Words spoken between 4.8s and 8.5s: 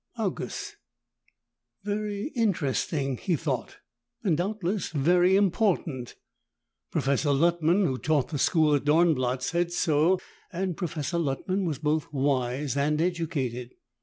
very important. Professor Luttman, who taught the